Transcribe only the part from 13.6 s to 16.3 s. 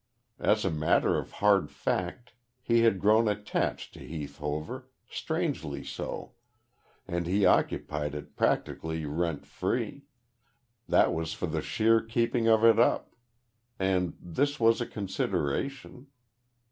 and this was a consideration.